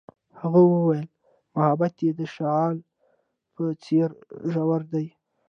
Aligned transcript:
هغې 0.39 0.63
وویل 0.71 1.05
محبت 1.55 1.93
یې 2.05 2.11
د 2.19 2.21
شعله 2.33 2.79
په 3.53 3.63
څېر 3.83 4.09
ژور 4.51 4.81
دی. 4.93 5.07